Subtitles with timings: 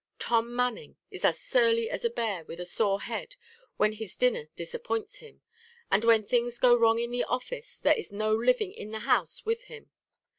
[0.17, 3.35] Tom Manning is as surly as a bear with a sore head
[3.77, 5.43] when his dinner disappoints him;
[5.91, 9.45] and when things go wrong in the office there is no living in the house
[9.45, 9.91] with him.